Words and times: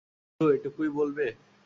শুধু 0.31 0.45
এটুকুই 0.55 0.89
বলবে? 0.97 1.25